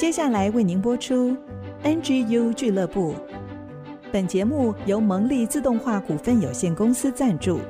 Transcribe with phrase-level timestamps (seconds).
[0.00, 1.36] 接下来为您播出
[1.84, 3.14] NGU 俱乐部。
[4.10, 7.60] 本节目由蒙利自动化股份有限公司赞助。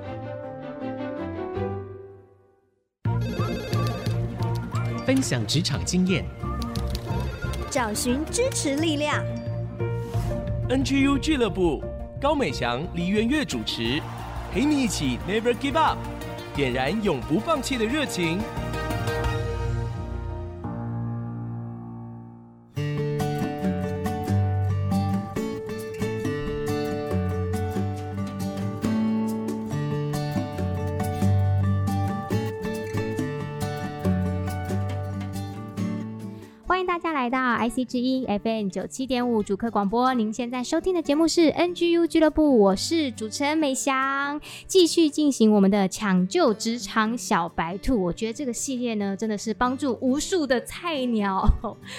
[5.05, 6.25] 分享职场经验，
[7.69, 9.25] 找寻支持力量。
[10.69, 11.83] NGU 俱乐部，
[12.21, 14.01] 高美祥、李元月主持，
[14.53, 15.99] 陪你一起 Never Give Up，
[16.55, 18.39] 点燃永不放弃的热情。
[37.61, 48.03] IC 之音 FM 九七点五主客广播，您现在收听的节目是 NGU 俱乐部，我是主持人美翔，继续进行我们的抢救职场小白兔。
[48.03, 51.47] 我觉得这个系列呢，真的是帮助无数的菜鸟，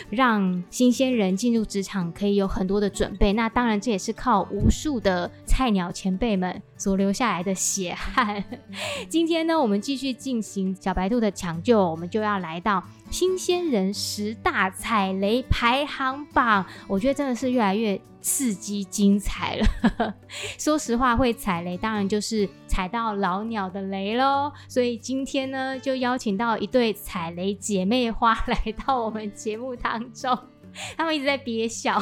[0.09, 3.33] 让新鲜人进入职场可以有很多的准备。
[3.33, 8.43] 那当然，这也是靠无数的菜鸟前辈们所留下来的血汗。
[9.07, 12.83] 今天呢，我们继续进行小白兔的抢救，我们就要来到。
[13.11, 20.15] 新鲜人十大踩雷排行榜，我觉得真的是越来越刺激精彩了。
[20.57, 24.51] 说实话，会踩雷当然就是踩到老鸟的雷喽。
[24.69, 30.39] 所以今天呢，就邀请到一对踩雷姐妹花来到我们节目当中。
[30.97, 32.01] 他们一直在憋笑，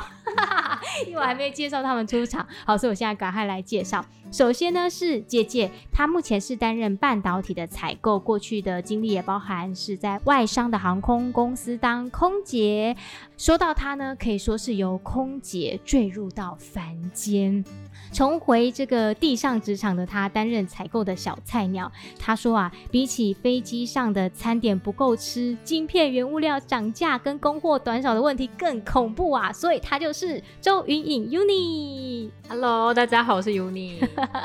[1.07, 2.45] 因为我还没介绍他们出场。
[2.65, 4.05] 好，所以我现在赶快来介绍。
[4.31, 12.95] 首先呢是姐姐，她目前是担任半导体的采购，过去的经历也包含是在外商的航空公司当空姐。
[13.37, 17.65] 说到她呢，可以说是由空姐坠入到凡间。
[18.11, 21.91] 重回这个地上职场的他，担任采购的小菜鸟。
[22.17, 29.53] 他说啊，比起飞机上的餐点不够吃、晶片原物料涨价跟供货短少的问题更恐怖啊！
[29.53, 32.29] 所以他就是周云颖 Uni。
[32.49, 33.99] Hello，大家好，我是 Uni。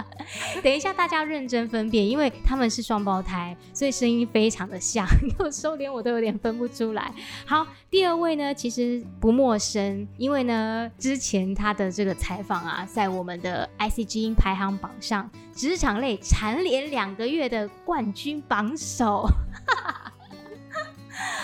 [0.62, 5.06] 等一下，大家认真分辨，因为他们是双胞胎，所以声音非常的像，
[5.40, 7.10] 有时候连我都有点分不出来。
[7.46, 13.53] 好，第二位呢，其实不陌生，因为呢，之前他的这个采访啊，在我们的。
[13.78, 19.26] IC 基因排行榜上，职场类蝉联两个月的冠军榜首。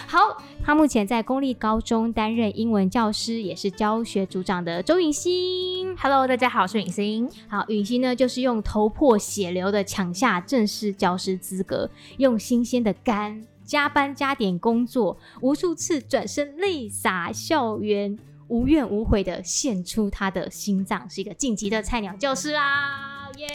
[0.06, 0.18] 好，
[0.64, 5.96] 他目前在公立高中担任英文教师，也是教学组长的周允欣。
[5.96, 7.30] Hello，大家好，我是允欣。
[7.48, 18.18] 好，允欣呢，就是用头破血流的抢下正式教师资格，用新鲜的肝加班加点工作，无数次转身泪洒校园。
[18.50, 23.46] 无怨无悔的献出他的心脏，是一个晋级的菜鸟教师啦，耶、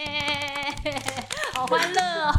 [1.53, 2.31] 好欢乐哦！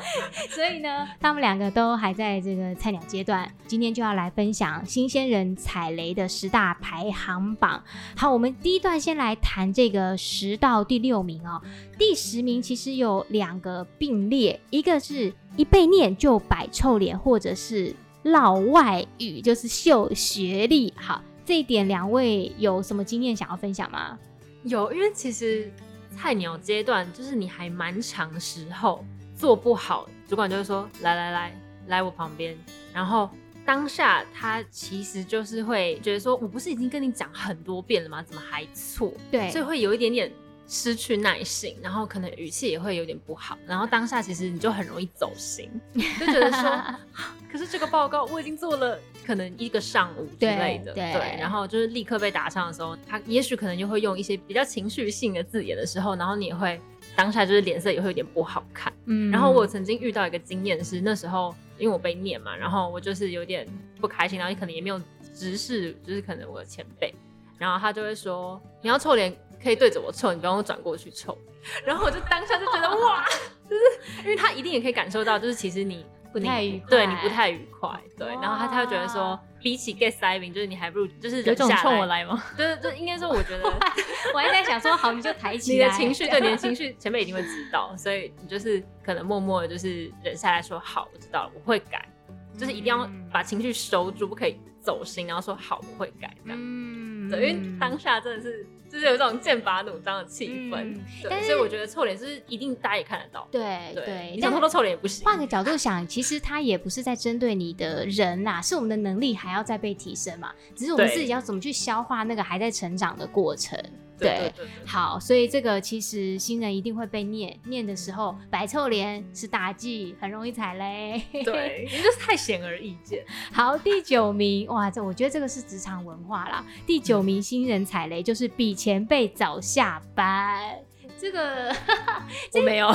[0.48, 7.84] 所以呢，他们两个都还在这个菜鸟阶段，今天就要来分享新鲜人踩雷的十大排行榜。
[8.16, 11.60] 好，我们第一段先来谈这个十到第六名哦。
[11.98, 17.94] 第十名其实有两个并列，一个是一被念就摆臭脸，或者是
[18.24, 20.94] 烙外语，就是秀学历。
[20.96, 21.20] 好。
[21.50, 24.16] 这一点，两位有什么经验想要分享吗？
[24.62, 25.68] 有，因为其实
[26.16, 32.56] 菜鸟阶段就是你还蛮长时候做不好，主管就会说：“来来来，来我旁边。”
[32.94, 33.28] 然后
[33.66, 38.22] 当下他其实就是会觉得说：“我不是已经跟你讲很多遍了吗？
[38.22, 40.32] 怎么还错？”对，所以会有一点点
[40.68, 43.58] 失去耐性，然后可能语气也会有点不好。
[43.66, 46.80] 然后当下其实你就很容易走心，就觉得说
[47.50, 48.96] ：“可是这个报告我已经做了。”
[49.30, 56.80] 可能一个上午之类的，对，对，然后就是立刻被打伤的时候，他也许可能就会用一些比较情绪性的字眼的时候，然后你也会
[57.14, 58.92] 当下就是脸色也会有点不好看。
[59.04, 63.64] 嗯，然后我曾经遇到一个经验是，那时候因为我被念嘛，然后我就是有点
[64.00, 65.00] 不开心，然后你可能也没有
[65.32, 67.14] 直视，就是可能我的前辈，
[67.56, 69.32] 然后他就会说，你要臭脸
[69.62, 71.38] 可以对着我臭，你不用转过去臭。
[71.86, 73.24] 然后我就当下就觉得哇，
[73.68, 76.04] 就是因为他一定也可以感受到，就是其实你。
[76.32, 82.42] 不太愉快，对你不太愉快，对，然后他他会觉得说，比起 get saving，，就是你还不如就是有种冲我来吗？
[82.56, 83.64] 对对，应该说我觉得，
[84.32, 92.08] 我还在想说，好，你就抬起来，你的情 绪，对你的情绪，前辈一定会知道，所以你就是可能默默的，就是忍下来说，好，我知道了，我会改，
[92.56, 98.66] 就是一定要把情绪收住，不可以走心，然后说好，我会改，这样，嗯，对，因为当下真的是。
[98.90, 103.46] 就是有这种剑拔弩张的气氛，嗯、对，所以我觉得臭脸是一定大家也看得到。
[103.50, 105.24] 对对，对你想偷偷臭脸也不行。
[105.24, 110.52] 换个角度想，其实他也不是在针对你的人啦，是我们的能力还要再被提升嘛。
[110.74, 113.78] 只是我们自己要怎么去消化那个还在成长的过程。
[114.20, 114.52] 对
[114.86, 121.22] 好，所以这个其实新人一定会被念，念的时候摆臭脸是大忌，很容易踩雷。
[121.44, 123.24] 对， 你就是太显而易见。
[123.52, 126.64] 好，第九名，哇，这我觉得这个是职场文化啦。
[126.86, 130.76] 第九名新人踩雷就是比前辈早下班，
[131.18, 131.74] 这个
[132.54, 132.92] 我没有，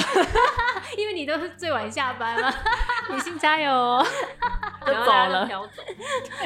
[0.98, 2.54] 因为你都是最晚下班嘛，
[3.12, 4.06] 女性加油哦，
[4.86, 5.50] 都走了，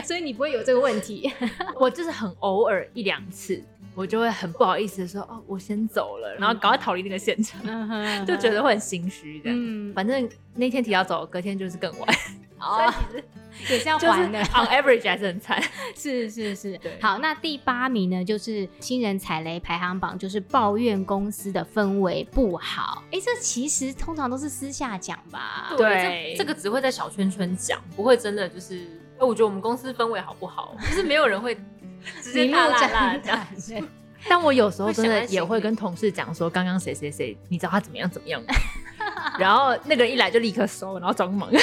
[0.04, 1.32] 所以你不会有这个问题。
[1.80, 3.64] 我就是很偶尔一两次。
[4.00, 9.58] 我就会很不好意思的说哦，我先走了，然后赶快逃离那个现场，嗯、就觉得会很心虚这样。
[9.60, 12.16] 嗯，反正那天提早走，隔天就是更晚。
[12.60, 12.90] 哦，
[13.70, 14.40] 也是要还的。
[14.40, 15.62] On average 还是很惨。
[15.98, 16.98] 是是是，对。
[17.02, 23.04] 好，那第八名呢，就是新人踩雷排行榜，就是抱怨公司的氛围不好。
[23.08, 25.74] 哎、欸，这其实通常都是私下讲吧？
[25.76, 28.88] 对，这，这个只会在小圈圈讲，不会真的就是。
[29.20, 30.74] 哎，我觉得我们公司氛围好不好？
[30.80, 31.58] 就是没有人会。
[32.22, 33.30] 直接大啦啦这
[33.76, 33.88] 样，
[34.28, 38.42] 但我有时候真的也会跟同事讲说，刚刚谁谁谁，你知道他怎么样怎么样？
[39.38, 41.50] 然后那个人一来就立刻收，然后装忙。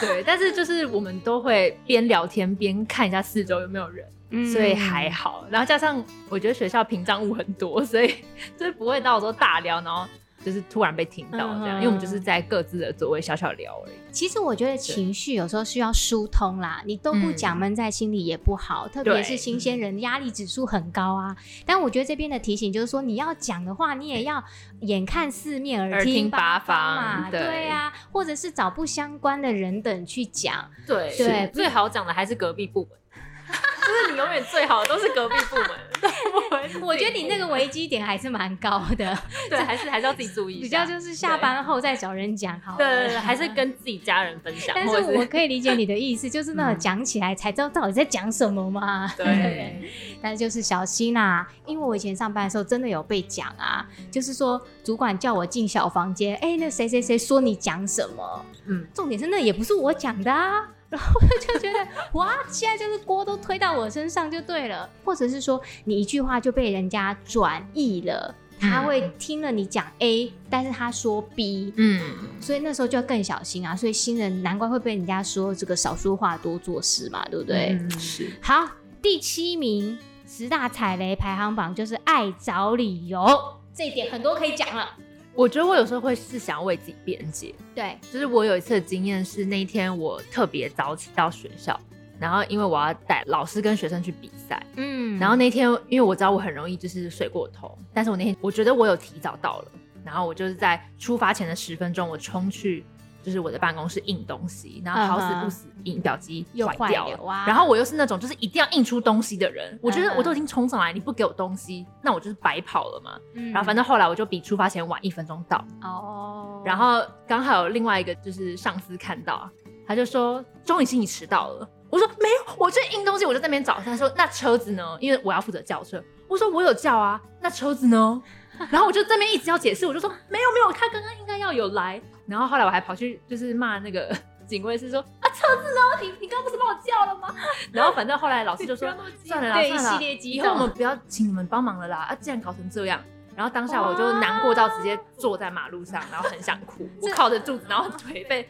[0.00, 5.46] 对，但是就是我们都会边聊天边看一下四周有没有人，嗯、所以还好。
[5.50, 8.16] 然后加上我觉得学校屏障物很多，所以
[8.58, 10.06] 就是不会到时候大聊，然后。
[10.44, 13.94] 就是突然被听到这样，嗯、因为我们就是在各自的座位小小聊而已。
[14.12, 21.34] 其实我觉得情绪有时候需要疏通啦，你都不讲闷在心里也不好，嗯、特别是新鲜人压力指数很高啊。
[21.64, 24.44] 但我觉得这边的提醒就是说，你要讲的话，你也要
[24.80, 27.30] 眼看四面，耳听八方嘛。
[27.30, 30.70] 对，对啊，或者是找不相关的人等去讲。
[30.86, 32.98] 对对，最好讲的还是隔壁部门。
[33.84, 35.70] 就是你永远最好的都是隔壁部门，
[36.82, 39.18] 我觉得你那个危机点还是蛮高的，
[39.48, 40.60] 对，还是还是要自己注意。
[40.60, 44.74] 比较就是下班后再找人讲好，对对对，还是跟自己家人分享。
[44.74, 49.12] 但是我可以理解你的意思，就是那种讲起来才知道到底在讲什么嘛。
[49.16, 49.90] 对，
[50.22, 58.44] 但是就是小心啊，因为我以前上班的时候真的有被讲啊，就是说主管叫我进小房间，哎，那谁谁谁说你讲什么？
[58.66, 60.68] 嗯，重点是那也不是我讲的啊。
[60.94, 61.78] 然后就觉得
[62.12, 72.00] 哇，现在就是锅都推到我身上就对了，或者是说你一句话就被人家转译了，他会听了你讲 A，但是他说 B，嗯，
[72.40, 73.74] 所以那时候就要更小心啊。
[73.74, 77.70] 所以新人难怪会被人家说这个少说话多做事嘛，对不对？
[77.72, 78.30] 嗯，是。
[78.40, 78.64] 好，
[79.02, 79.98] 第七名
[80.28, 83.26] 十大踩雷排行榜就是爱找理由，
[83.74, 84.90] 这一点很多可以讲了。
[85.34, 91.78] 我觉得我有时候会是想要为自己辩解，对，就是我有一次的经验是那一天我特别早起到学校，
[92.20, 99.72] 然后因为我要带老师跟学生去比赛，嗯，然后那天因为我知道我很容易就是睡过头，但是我那天我觉得我有提早到了，
[100.04, 102.84] 然后我就是在出发前的十分钟我冲去。
[103.24, 106.46] 就是我的办公室印东西，然后好死不死印表机
[106.78, 113.18] 坏掉了，啊、然后我又是那种就是一定要印出东西的人，嗯、我觉得我都已经冲上来，你不给我东西，那我就是白跑了嘛。
[113.32, 119.48] 嗯、然后反正后来我就比出发前晚一分钟到，哦，然后刚好有另外一个就是上司看到，
[119.86, 124.96] 他就说钟雨欣你迟到了，我说没有，我就印东西，我就在那边找，他说那车子呢？
[125.00, 128.22] 因为我要负责叫车，我说我有叫啊，那车子呢？
[128.70, 132.00] 然后我就在那边一直要解释，我就说没有没有，他刚刚应该要有来。
[132.26, 134.14] 然后后来我还跑去就是骂那个
[134.46, 135.80] 警卫是说啊，车子呢？
[136.02, 137.34] 你你刚刚不是帮我叫了吗？
[137.72, 138.88] 然后反正后来老师就说
[139.24, 141.98] 算了啦，算了，以后我们不要请你们帮忙了啦。
[141.98, 143.00] 啊，既然搞成这样，
[143.34, 148.48] 然后当下我就难过到直接坐在马路上，然后很想哭，我靠着柱子，然后腿被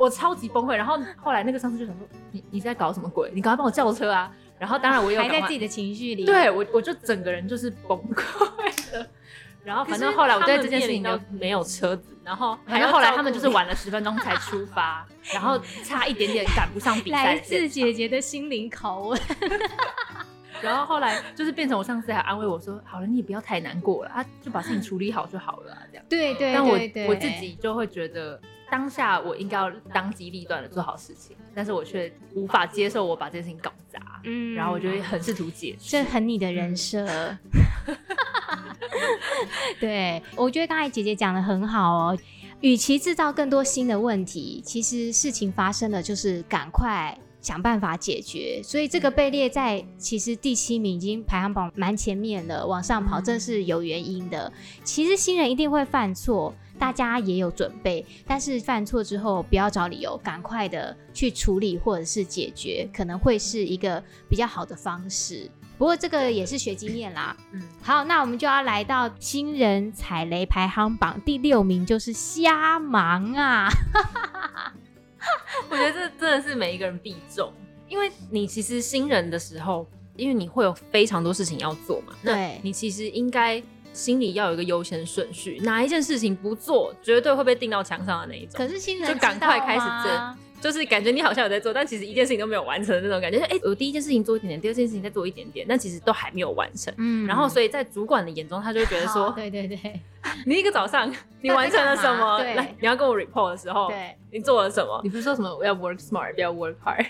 [0.00, 0.74] 我超级崩溃。
[0.74, 3.30] 然后后来那个上司就想说你你在搞什么鬼？
[3.34, 4.30] 你赶快帮我叫车啊！
[4.58, 9.06] 然后当然我又还在自己的情绪里，对我我就整个人就是崩溃了。
[9.64, 17.24] 然后反正后来我对这件事情都没有车子，然后反正后来他们就是晚了十分钟才出发，然后差一点点赶不上比赛。
[17.24, 19.20] 来自姐姐的心灵拷问。
[20.64, 26.52] 然后后来就是变成我上司还安慰我说：“好了，你也不要太难过了，啊，就把事情处理好就好了，啊，这样。”对对。
[26.54, 26.72] 但我
[27.08, 28.40] 我自己就会觉得，
[28.70, 34.00] 当下我应该要当机立断的做好事情，但是我却无法接受我把这件事情搞砸。
[34.24, 34.54] 嗯。
[34.54, 37.06] 然后我就会很试图解释，这很你的人设。
[39.78, 42.18] 对，我觉得刚才姐姐讲的很好哦。
[42.60, 48.60] 与其制造更多新的问题，其实事情发生了，就是赶快想办法解决。
[48.64, 54.52] 所以这个被列在其实第七名已经排行榜蛮前面了，往上跑，这是有原因的。
[54.82, 65.50] 其实新人一定会犯错，大家也有准备，但是犯错之后不要找理由，赶快的去处理或者是解决，可能会是一个比较好的方式。
[65.76, 67.36] 不过这个也是学经验啦。
[67.50, 73.68] 嗯，好，那我们就要来到新人踩雷排行榜第六名，就是瞎忙啊。
[75.70, 77.52] 我觉得这真的是每一个人必中，
[77.88, 82.14] 因为你其实新人的时候，因为你会有非常多事情要做嘛。
[82.22, 83.62] 对，那你其实应该
[83.92, 88.52] 心里要有一个优先顺序，哪一件事情不做，绝对会被钉到墙上的那一种。
[88.56, 90.36] 可是新人就赶快开始做。
[90.64, 93.38] 就是感觉你好像有在做，但其实一件事情都没有完成的那种感觉。
[93.40, 96.90] 哎、欸，我第一件事情做一点点，第二件事情再做一点点，但其实都还没有完成。
[96.96, 100.00] 嗯，然后所以在主管的眼中，他就会觉得说，对对对，
[100.46, 102.38] 你一个早上你完成了什么？
[102.40, 104.98] 对，来，你要跟我 report 的时候，对，你做了什么？
[105.04, 107.04] 你不是说什么我要 work smart，不要 work hard？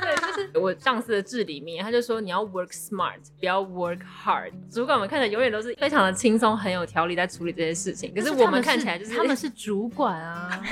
[0.00, 4.50] 对，对，就是我上司的字里面，他就说你要 work smart，不要 work hard。
[4.72, 10.58] 主管们看起来永远都是非常的轻松，很有条理在处理这些事情，可是我们看起来就是他们是主管啊。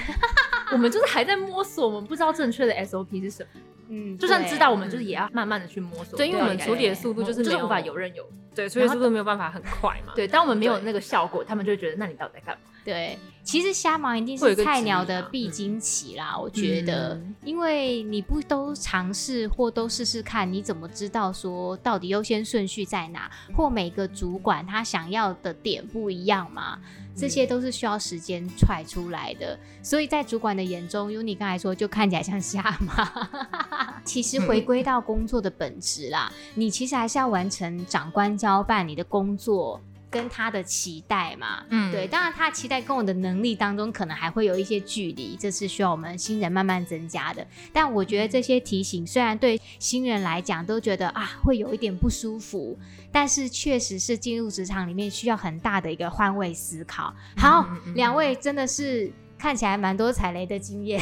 [0.73, 3.61] 我们就是还在摸索，我们不知道正确的 SOP 是什么。
[3.89, 6.17] 嗯，就算知道，我们就是也要慢慢的去摸索。
[6.17, 8.55] 对，因为我们处理的速度就是就是无法游刃有余。
[8.55, 10.13] 对，处理速度没有办法很快嘛。
[10.15, 12.63] 对，当我们没有那个效果，他们就会觉得，那你到底在干嘛？
[12.85, 16.37] 对，其实瞎忙一定是菜鸟的必经期啦。
[16.39, 23.31] 我觉得，因为你不都尝试或都试试看，你怎么知道说到底优先顺序在哪？
[23.55, 26.79] 或每个主管他想要的点不一样嘛？
[27.15, 33.29] 这些都是需要时间踹出来的，所以在主管的眼中，Uni 刚才说就看起来像瞎嘛。
[34.05, 39.81] 其实回归到工作的本质啦，你其实还是要完成长官交办你的工作。
[40.13, 47.45] 跟他的期待嘛，嗯，对，当然他的期待跟我的能力当中可能还会有一些距离，这是需要我们新人慢慢增加的。
[47.73, 52.79] 但我觉得这些提醒虽然对新人来讲都觉得啊会有一点不舒服，
[53.11, 57.15] 但是确实是进入职场里面需要很大的一个换位思考。
[57.39, 61.01] 好，嗯嗯嗯，两位真的是看起来蛮多踩雷的经验。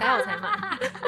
[0.00, 0.48] 还好才嘛。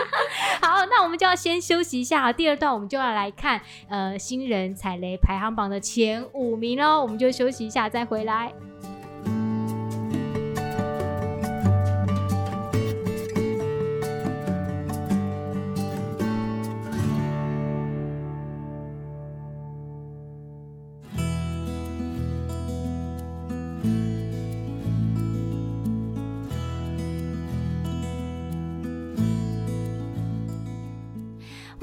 [0.63, 2.33] 好，那我们就要先休息一下。
[2.33, 7.03] 第二段我们就要来看呃新人踩雷排行榜的前五名喽。
[7.03, 8.53] 我们就休息一下再回来。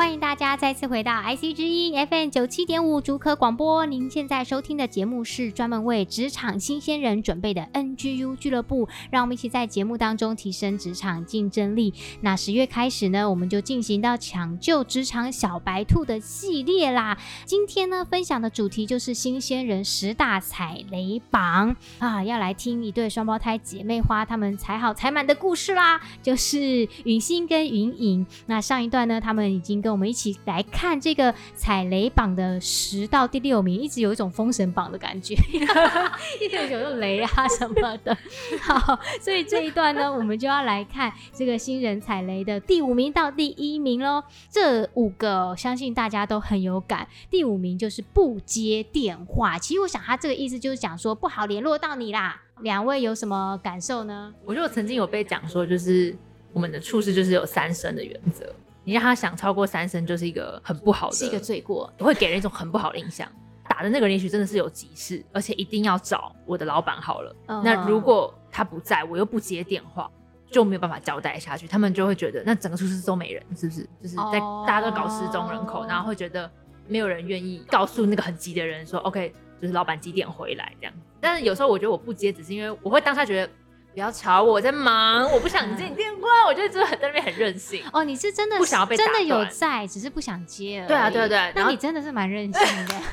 [0.10, 3.86] 欢迎大家再次回到 IC 之音 FM 九七点五竹科广播。
[3.86, 11.94] 您现在收听的节目是专门为职场新鲜人准备的 NGU 俱乐部，让我们一起在节目当中提升职场竞争力。
[12.22, 17.16] 那十月开始呢，我们就进行到抢救职场小白兔的系列啦。
[17.46, 28.26] 今天呢，分享的主题就是新鲜人十大踩雷榜啊，要来听一对双胞胎姐妹花她们踩好踩满的故事啦，就是允欣跟云颖。
[28.48, 35.36] 那上一段呢，他们已经跟我我们一起来看这个踩雷榜的十到第六名，一直有一种封神榜的感觉，
[36.40, 38.18] 一直有种雷啊什么的。
[38.62, 44.24] 好，所以这一段呢，我们就要来看这个新人踩雷的第五名到第一名喽。
[44.50, 47.06] 这五个相信大家都很有感。
[47.30, 52.42] 第五名就是不接电话，其实我想他这个意思就是讲说不好联络到你啦。
[52.62, 54.34] 两位有什么感受呢？
[54.46, 56.16] 我觉得我曾经有被讲说，就是
[56.54, 58.56] 我们的处事就是有三声的原则。
[58.90, 63.30] 你让他想超过三声，就是一个很不好的，是一个罪过，会给人一种很不好的印象。
[63.68, 67.36] 打的那个人也许真的是有急事，而且一定要找我的老板好了。
[67.46, 70.10] Uh 那如果他不在，我又不接电话，
[70.50, 71.68] 就没有办法交代下去。
[71.68, 73.88] 他们就会觉得，那整个处室都没人，是不是？
[74.02, 75.88] 就是在大家都搞失踪人口，uh.
[75.88, 76.50] 然后会觉得
[76.88, 79.32] 没有人愿意告诉那个很急的人说，OK，
[79.62, 80.94] 就是老板几点回来这样。
[81.22, 83.52] 但是有时候我觉得我不接，只是因为我会当下觉得。
[84.00, 86.22] 不要吵我，我在忙，我不想接你电话。
[86.48, 88.02] 我觉得就是在那边很任性哦。
[88.02, 90.88] 你是真的不想要被打，真的有在，只是不想接而已。
[90.88, 91.54] 对啊，对对对。
[91.54, 92.54] 那你真的是蛮任性
[92.88, 92.96] 的。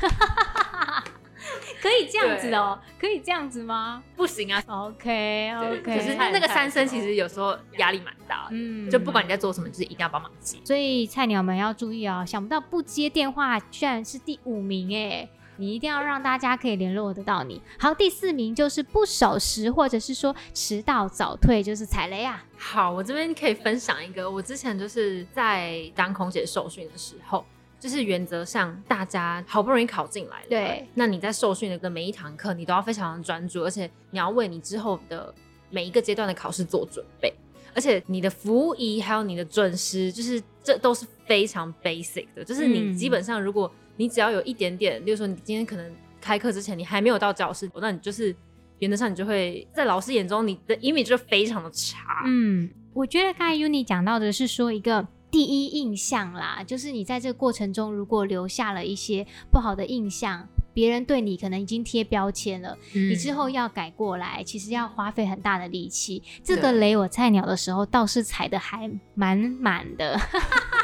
[1.82, 2.78] 可以这样子哦？
[3.00, 4.00] 可以这样子吗？
[4.14, 4.62] 不行啊。
[4.68, 5.82] OK OK。
[5.82, 8.46] 可是那个三声其实有时候压力蛮大。
[8.52, 8.88] 嗯。
[8.88, 10.58] 就不管你在做什么，就是一定要帮忙接。
[10.64, 15.28] 所以菜鸟们要注意哦，想不到不接电话居然是第五名哎。
[15.58, 17.60] 你一定要让大家可以联络得到你。
[17.78, 22.44] 好，第四名就是不守时，或者是说迟到早退，就是踩雷啊。
[22.56, 27.44] 好，我这边可以分享一个，我之前就是在当空姐受训的时候，
[27.80, 35.32] 就是原则上大家好不容易考进来了，对，那你在受训的每一堂课，你都要非常的专注，而且你要为你之后的
[35.70, 37.32] 每一个阶段的考试做准备，
[37.74, 43.70] 而且你的服务仪还有你的准时，就是这都是非常 basic 的，就是你基本上如果。
[43.96, 48.34] 你只要有一点点，例如说你今天可能开课之前你还没有到教室，那你就是
[48.78, 52.22] 原则上你就会在老师眼中你的 image 就非常的差。
[52.26, 66.22] 嗯，我觉得刚才 Uni 讲到的是说一个第一印象啦，就是你在这个过程中如果留下了一些不好的印象，别人对你可能已经贴标签了，嗯，你之后要改过来，其实要花费很大的力气。
[66.44, 70.20] 这个雷我菜鸟的时候倒是踩的还蛮满的。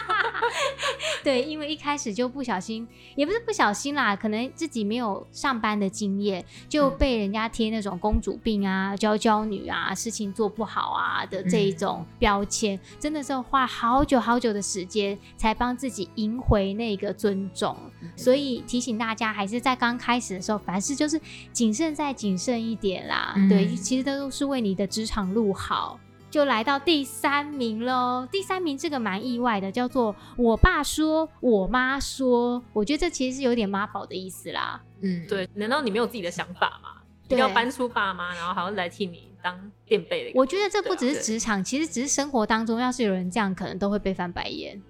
[1.23, 17.77] 对，因为一开始就不小心，也不是不小心啦，可能自己没有上班的经验，就被人家贴那种公主病啊、娇娇女啊、事情做不好啊的这一种标签，嗯、真的是要花好久好久的时间才帮自己赢回那个尊重。
[18.01, 21.21] 嗯、所以提醒大家，还是在刚开始的时候，凡事就是
[21.53, 23.35] 谨慎再谨慎一点啦。
[23.37, 25.99] 嗯、对，其实都是为你的职场路好。
[26.33, 28.27] 就来到第三名喽。
[28.33, 32.65] 第三名这个蛮意外的，叫做“我爸说，我妈说”。
[32.73, 34.81] 我觉得这其实是有点妈宝的意思啦。
[35.03, 35.47] 嗯，对。
[35.53, 37.03] 难道你没有自己的想法吗？
[37.29, 40.33] 对要搬出爸妈，然后好像来替你当垫背的。
[40.35, 44.81] 我觉得这不只是职场，其实只是生活当中，要是有人这样，可能都会被翻白眼，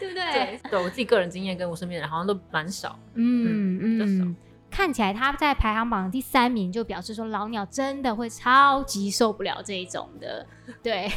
[0.00, 0.32] 对 不对？
[0.32, 2.98] 对，对我自己个人经验跟我身边的人好像都蛮少。
[3.12, 3.78] 嗯嗯。
[3.82, 4.36] 嗯嗯
[4.72, 10.46] 看起来他在排行榜第三名，就表示说老鸟真的会超级受不了这一种的，
[10.82, 11.12] 对，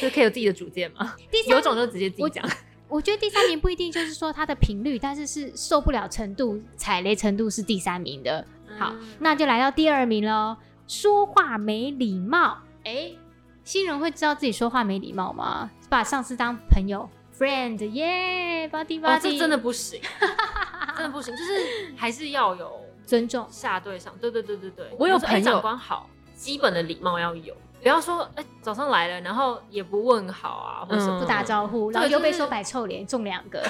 [0.00, 1.16] 就可以有自己的主见嘛。
[1.30, 2.44] 第三有种就直接自己讲。
[2.88, 8.46] 我，我觉得第三名不一定就是说它的频率，但是是受不了程度、踩雷程度是第三名的。
[8.78, 10.56] 好，嗯、那就来到第二名喽。
[10.86, 13.18] 说话没礼貌，哎、欸，
[13.64, 15.70] 新人会知道自己说话没礼貌吗？
[15.88, 20.00] 把上司当朋友，friend，耶，巴蒂巴蒂，这真的不行，
[20.96, 22.89] 真的不行，就是还是要有。
[23.10, 23.44] 尊重。
[23.50, 25.44] 下对上，对对对对对，我有朋友。
[25.44, 27.52] 长官好，基本的礼貌要有，
[27.82, 33.60] 不要说哎、欸、早上来了，然后也不问好啊，或者是不打招呼，然后又被说摆臭脸，中两个，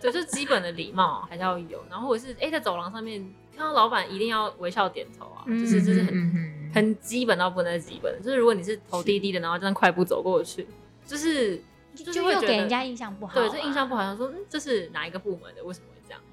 [0.00, 3.22] 对，就基本的礼貌还是要有，然后或者是哎、欸、在走廊上面
[3.54, 10.66] 看到老板一定要微笑点头啊，就是就是很很基本到不能基本，就是如果你是头低低的，然后这样快步走过去，
[11.06, 11.62] 就是
[11.94, 15.86] 就会给人家印象不好，对，这印象不好，他说嗯这是哪一个部门的，为什么？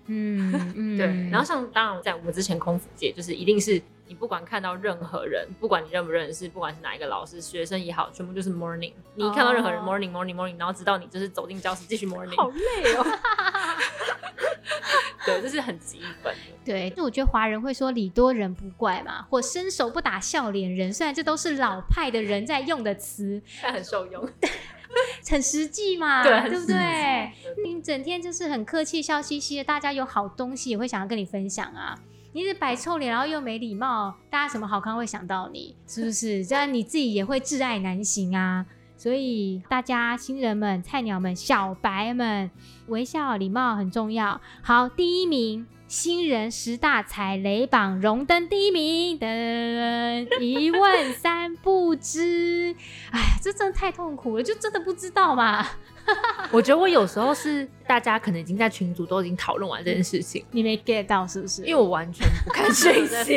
[0.08, 1.06] 嗯嗯，对。
[1.30, 8.94] 然后像当然在我们之前空服界，就是一定是你不管看到任何人，不管你认不认识，不管是哪一个老师、学生也好，全部就是 morning。
[9.16, 9.90] 你一看到任何人、oh.
[9.90, 12.36] morning morning morning，然后直到你就是走进教室继续 morning。
[12.36, 13.06] 好累哦。
[15.24, 16.42] 对，这是很基本的。
[16.66, 24.28] 对，那我觉得华人会说礼多人不怪嘛，或伸手不打笑脸人，虽然这都是老派的人在用的词，但很受用。
[25.30, 27.32] 很实际嘛， 对，对不对？
[27.66, 31.98] 你整天就是很客气、笑嘻嘻的，大家有好东西也会想要跟你分享啊。
[32.34, 35.76] 你是摆臭脸，然后又没礼貌，大家什么好康会想到你？
[35.86, 36.46] 是不是？
[36.46, 38.66] 这样你自己也会挚爱难行啊。
[38.96, 42.50] 所以大家新人们、菜鸟们、小白们，
[42.88, 44.40] 微笑礼貌很重要。
[44.62, 45.68] 好，第一名。
[45.92, 49.30] 新人十大踩雷榜荣登第一名等
[50.40, 52.74] 一问三不知，
[53.12, 55.68] 哎呀，这真的太痛苦了，就真的不知道嘛。
[56.50, 61.62] 我觉得我有时候是大家可能已经在群组都已经讨论完这件事情，你没 get 到是不是？
[61.64, 63.34] 因为我完全不看讯息，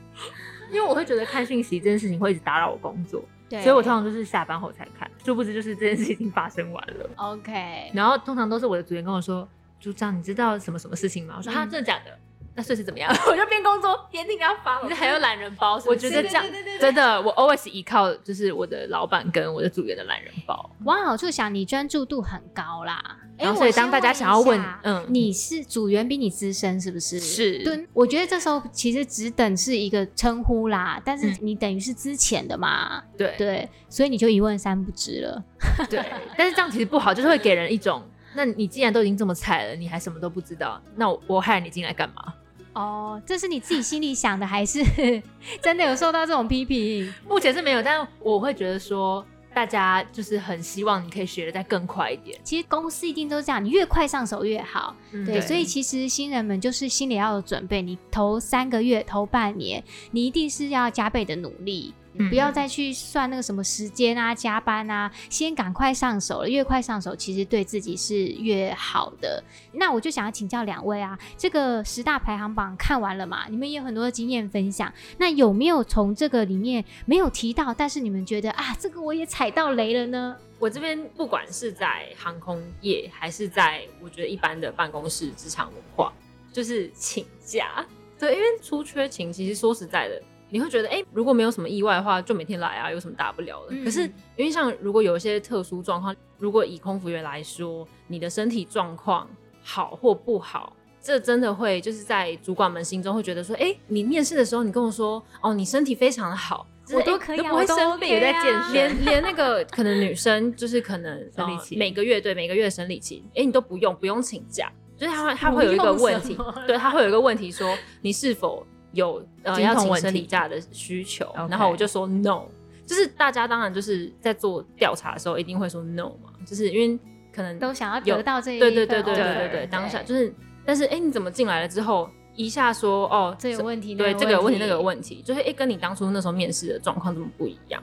[0.72, 7.10] 因为我会觉得看讯息这件事情会一直打扰我工作，对，所以我通常都是下班后才看，殊不知就是这件事情已经发生完了。
[7.16, 9.46] OK，然后通常都是我的组员跟我说。
[9.82, 11.34] 组长，你知道什么什么事情吗？
[11.36, 12.16] 我说哈，真的假的？
[12.54, 13.10] 那这是怎么样？
[13.30, 14.86] 我就边工作边听他发。
[14.86, 15.80] 你还有懒人包？
[15.86, 16.44] 我觉得这样
[16.78, 20.70] 真的，我 always 依靠就是我的老板跟我的组员的懒人包。
[20.84, 23.16] 往好处想，你专注度很高啦。
[23.38, 27.18] 然后所以当大家想要问，嗯，你是组员比你资深是不是？
[27.18, 27.64] 是。
[27.64, 33.02] 对，我觉得这时候其实只等是一个称呼啦，但是你等于是之前的嘛。
[33.16, 35.42] 对对，所以你就一问三不知了。
[35.88, 36.04] 对，
[36.36, 38.02] 但是这样其实不好，就是会给人一种。
[38.34, 40.80] 那你既然都已经这么菜了，你还什么都不知道？
[40.96, 42.34] 那我我害你进来干嘛？
[42.74, 44.82] 哦，这是你自己心里想的，还是
[45.60, 47.12] 真的有受到这种批评？
[47.28, 52.40] 目前是没有，但是我会觉得说，大家就是很希望你可以学的再更快一点。
[52.42, 54.96] 其实公司一定都是这样，你越快上手越好。
[55.10, 61.92] 嗯、对，对所以其实新人们就是心里要有准备，你头三个月、头半年，你一定是要加倍的努力。
[62.28, 66.48] 不要再去算那个什么时间啊、加班啊，先赶快上手了。
[66.48, 69.42] 越快上手，其实对自己是越好的。
[69.72, 73.46] 那我就想要请教两位啊，这个十大排行榜看完了嘛？
[73.48, 74.92] 你们也有很多的经验分享。
[75.16, 80.36] 那有没有从这个里面没有提到，但是你们觉得啊，这个我也踩到雷了呢？
[80.58, 86.12] 我这边不管是在航空业，还是在我觉得一般的办公室职场文化，
[86.52, 87.84] 就是请假。
[88.18, 90.22] 对，因为出缺勤，其实说实在的。
[90.52, 93.68] 你会觉得，哎、欸，如果没有什么意外的话，就每天来啊，有什么大不了的？
[93.70, 94.02] 嗯、可是，
[94.36, 99.26] 因为像如果有一些特殊状况，如果以空服员来说，你的身体状况
[99.62, 116.36] 好或不好，这真的会就是在主管们心中会觉得说，哎、欸，你面试的时候，你跟我说，哦，你身体非常的好，我都可以、啊，都不会生病，在健身，连连那个可能女生就是可能生理期，每个月对每个月的生理期，哎、欸，你都不用不用请假，就是他会他会有一个问题，
[116.66, 118.66] 对他会有一个问题说，你是否？
[118.92, 122.86] 有呃要请生理假的需求，然后我就说 no，Okay.
[122.86, 126.98] 就就是大家当然就是在做调查的时候一定会说 no 嘛，就是因为
[127.32, 137.82] 可能都想要得到这一对对对对对对对，当下就是，但是哎，你怎么进来了之后一下说哦这有问题，对这个有问题那个有问题，就是哎跟你当初那时候面试的状况怎么不一样？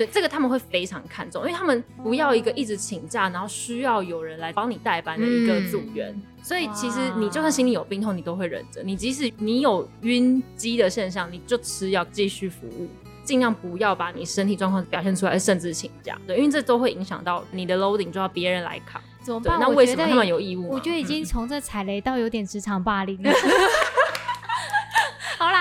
[0.00, 6.08] 对这个他们会非常看重，因为他们不要一个一直请假，然后需要有人来帮你代班的一个组员。
[6.08, 8.82] 嗯、所以其实你就算心里有病痛，你都会忍着。
[8.82, 12.88] 你即使你有晕机的现象，你就吃药继续服务，
[13.24, 16.18] 尽量不要把你身体状况表现出来，甚至请假。
[16.26, 19.02] 对，因为这都会影响到你的 loading，就要别人来扛。
[19.22, 19.58] 怎么办？
[19.60, 20.70] 那为什么他们有义务？
[20.70, 23.30] 我觉得已经从这踩雷到有点职场霸凌了。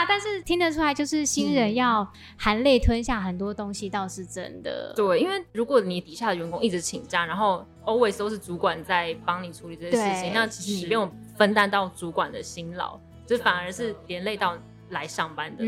[0.09, 4.91] 但是听得出来，就是新人要含泪吞下很多东西，倒是真的。
[4.95, 14.57] 对，因为如果你底下的员工一直请假，然后 always 都是主管在帮你处理这些事情，那其实你没有分担到主管的辛劳，就反而是连累到。
[14.91, 15.63] 来上班的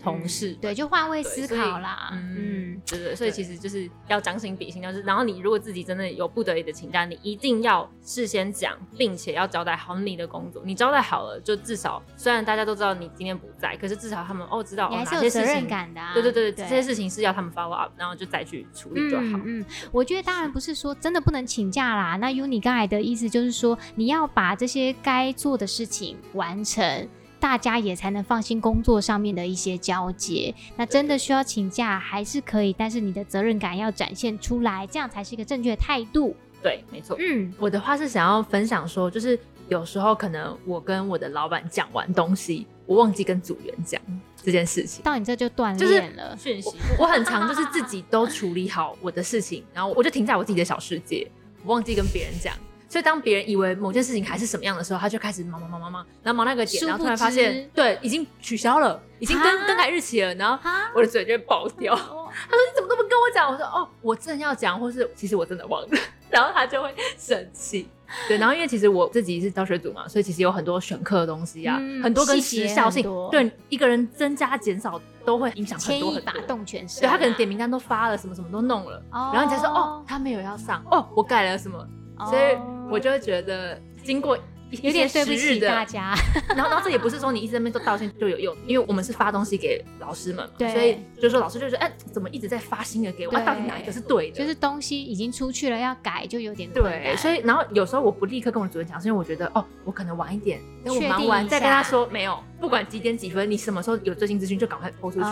[0.00, 2.49] 同事，对，就换位思考啦，嗯，
[2.86, 10.62] 对对，所以其实就是要将心比心，就是，然后你如果自己真的有不得已的请假，你一定要事先讲，并且要交代好你的工作。
[10.64, 16.00] 你交代好了，就至少虽然大家都知道你今天不在，可是至少他们哦知道，你还是有责任感的。
[16.14, 19.40] 对对对，这些事情是要他们 follow up，然后就再去处理就好。
[19.44, 22.16] 嗯，我觉得当然不是说真的不能请假啦。
[22.16, 27.08] 那 Yuni 刚才的意思就是说，你要把这些该做的事情完成。
[27.40, 30.54] 大家也才能放心工作上面的一些交接。
[30.76, 36.36] 那真的需要请假还是可以，但是你的责任感要展现出来，这样才是一个正确的态度。
[36.62, 37.16] 对，没错。
[37.18, 39.36] 嗯，我的话是想要分享说，就是
[39.68, 44.00] 有时候可能我跟我的老板讲完东西，我忘记跟组员讲
[44.42, 46.76] 这件事情，到你这就断链了讯息。
[46.98, 51.26] 我很常就是自己都处理好我的事情，然后我就停在我自己的小世界，
[51.64, 52.54] 我忘记跟别人讲。
[52.90, 61.94] 所以当别人以为某件事情还是什么样的时候，他就开始忙忙忙忙忙，然后忙那个点，然后突然发现，对，已经取消了，已经更更改日期了，然后我的嘴就会爆掉。
[61.94, 62.26] 他说
[62.66, 65.88] ：“你怎么都不跟我讲？”我说：“哦，我正要讲，或是其实我真的忘了。”
[66.30, 67.88] 然后他就会生气。
[68.26, 76.32] 对，然后因为其实我自己是教学组嘛，所以其实有很多选课的东西啊，很多跟时效性，对一个人增加减少都会影响很多很多。
[76.32, 77.00] 牵一发动全身。
[77.02, 81.86] 对，他可能点名单都发了，什么什么都弄了，然后你才说：“哦，他没有要上。”哦，我改了什么。
[82.28, 82.56] 所以
[82.90, 84.36] 我就会觉得，经过
[84.82, 86.14] 有点对不起大家，
[86.54, 93.32] 然后，然后这也不是说你一直在那边做道歉就有用，因为我们是发东西给老师们嘛，对，所以就是说老师就说，哎，怎么一直在发新的给我？
[93.34, 94.38] 啊，到底哪一个是对的？
[94.38, 97.14] 就是东西已经出去了，要改就有点对。
[97.16, 105.26] 所以，然后有时候我不立刻跟我主任讲，是因为我觉得，哦，我可能晚一点，等我忙完再跟他说，没有，不管几点几分，你什么时候有最新资讯就赶快抛出去。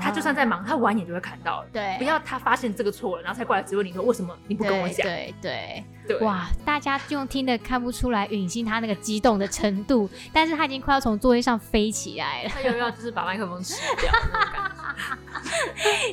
[0.00, 1.64] 他就算在忙，他晚点就会看到。
[1.72, 5.06] 对，不要他发现这个错了，然后才过来质问你说，为什么你不跟我讲？
[5.06, 5.84] 对对。
[6.06, 6.46] 对哇！
[6.66, 12.50] 大家用听的看不出来允欣他那个激动的程度，但是他已经快要从座位上飞起来了。
[12.50, 14.12] 他有没有就是把麦克风 吃掉？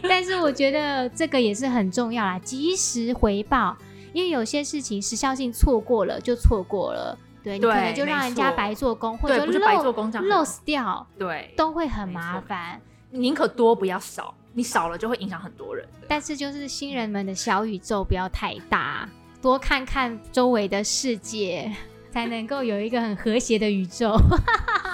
[0.03, 3.75] 但是我觉得这个也是很重要啦，及时回报，
[4.13, 12.79] 因为有些事情时效性错过了就错过了，对，对你可能就让人家白做工，或者说白做工这样 lose 掉，对，都会很麻烦。
[13.09, 15.87] 宁可多不要少，你少了就会影响很多人。
[16.07, 19.07] 但是就是新人们的小宇宙不要太大。
[19.41, 21.71] 多看看周围的世界，
[22.11, 24.15] 才能够有一个很和谐的宇宙。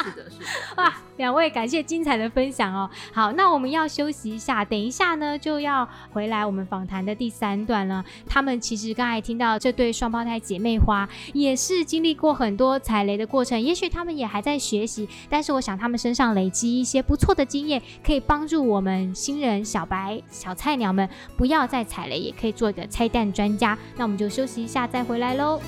[0.03, 0.45] 是的，是的。
[0.77, 2.89] 哇，两位感谢精彩的分享哦。
[3.11, 8.05] 好，那我们要休息一下，等一下呢就要回来我们访谈的第三段了。
[8.25, 23.77] 他们其实刚才听到这对双胞胎姐妹花，也是经历过很多踩雷的过程，也许他们也还在学习，但是我想他们身上累积一些不错的经验，可以帮助我们新人、小白、小菜鸟们不要再踩雷，也可以做一个拆弹专家。
[23.97, 25.59] 那我们就休息一下，再回来喽。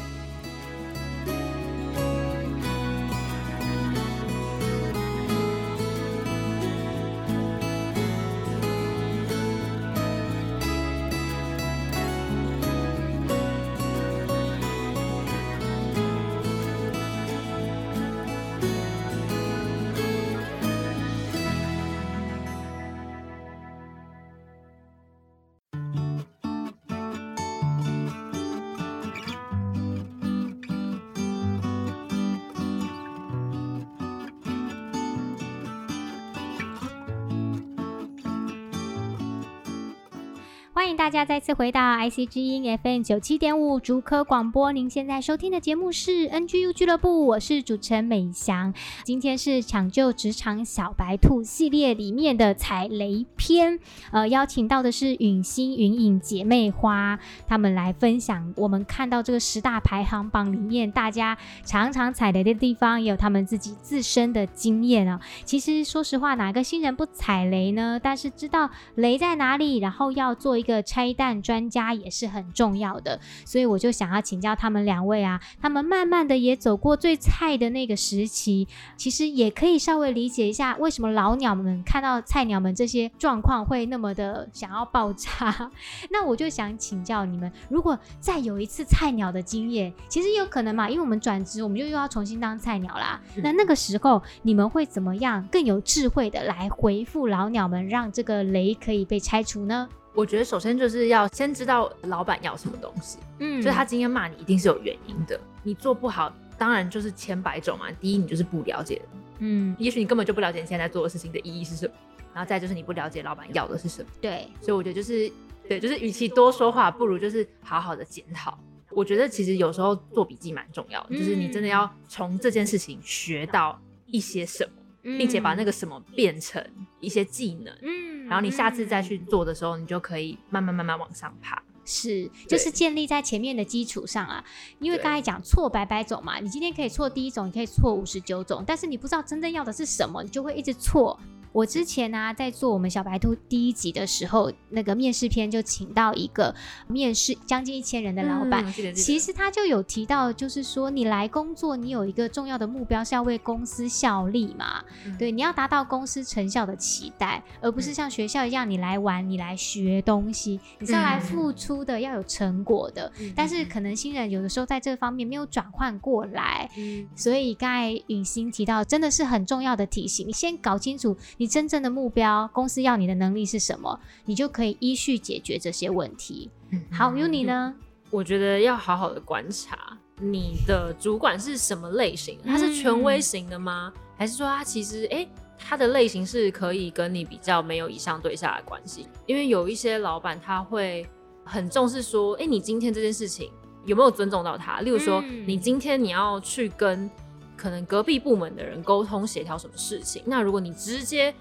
[40.99, 44.73] 大家再次回到 IC 之音 FM 九七点五竹科广播。
[44.73, 48.73] 您现在收听的节目是 NGU 俱乐部，我是主持人美翔。
[49.05, 53.79] 今天是抢救职场小白兔系列里面的踩雷篇，
[54.11, 65.21] 呃，邀请到的是允欣、云影姐妹花，她们来分享我们看到这个十大排行榜里面大家常常踩雷的地方，也有他们自己自身的经验啊。
[65.45, 67.97] 其实说实话，哪个新人不踩雷呢？
[68.03, 70.83] 但是知道雷在哪里，然后要做一个。
[70.89, 85.71] 个拆弹专家也是很重要的，所以我就想要请教他们两位啊，他们慢慢的也走过最菜的那个时期，其实也可以稍微理解一下为什么老鸟们看到菜鸟们这些状况会那么的想要爆炸。
[86.09, 93.21] 那我就想请教你们，如果再有一次菜鸟的经验，其实有可能嘛，因为我们转职，我们就又要重新当菜鸟啦。
[93.43, 99.87] 那那个时候你们会怎么样更有智慧的来回复老鸟们，让这个雷可以被拆除呢？
[100.13, 105.39] 我觉得首先就是要先知道老板要什么东西，嗯，就是他今天骂你一定是有原因的。
[105.63, 107.91] 你做不好，当然就是千百种嘛。
[107.99, 109.01] 第一，你就是不了解，
[109.39, 111.93] 嗯，也许你根本就不了解你现在做的事情的意义是什么。
[112.33, 114.09] 然后再就是你不了解老板要的是什么。
[114.21, 115.31] 对，所以我觉得就是
[115.67, 118.57] 对，就是与其多说话，不如就是好好的检讨。
[118.91, 124.71] 我觉得其实有时候做笔记蛮重要的，就是你真的要从这件事情学到一些什么。
[125.01, 126.63] 并且把那个什么变成
[126.99, 131.61] 一些技能，嗯，然后你下次再去做的时候，你就可以慢慢慢慢往上爬。
[131.85, 134.43] 是，就是建立在前面的基础上啊。
[134.79, 141.19] 因为刚才讲错百百种嘛，你今天可以错第一种，你可以错五十九种，但是你不知道真正要的是什么，你就会一直错。
[141.51, 146.53] 我之前呢、啊，在做我们小白兔第一集的时候，那个面试篇就请到一个
[146.87, 163.11] 面试将近一千人的老板，嗯、其实他就有提到，就是说你来工作，你有一个重要的目标是要为公司效力嘛，嗯、对，你要达到公司成效的期待，而不是像学校一样，你来玩，你来学东西，你是要来付出的，嗯、要有成果的。
[163.19, 171.17] 嗯、但是可能新人有的时候在这方面没有转换过来，嗯、所以刚才允欣提到，真的是很重要的提醒，你先搞清楚。
[171.39, 173.97] 你真正的目标，公司要你的能力是什么？
[174.25, 176.51] 你就可以依序解决这些问题。
[176.91, 177.73] 好，Uni 呢？
[178.09, 183.93] 我觉得要好好的观察你的主管是什么类型，他是权威型的吗？
[183.95, 185.25] 嗯、还是说他其实哎，
[185.57, 189.07] 他的类型是可以跟你比较没有以上对下的关系？
[189.25, 191.07] 因为有一些老板他会
[191.45, 193.49] 很重视说，哎，你今天这件事情
[193.85, 194.81] 有没有尊重到他？
[194.81, 197.09] 例如说，嗯、你今天你要去跟。
[197.59, 201.33] 可能隔壁部门的人沟通协调什么事情，那如果你直接